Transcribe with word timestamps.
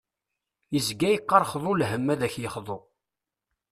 Yezga 0.73 1.07
yeqqar 1.11 1.43
xḍu 1.51 1.73
lhem 1.75 2.07
ad 2.13 2.21
k-yexḍu. 2.33 2.77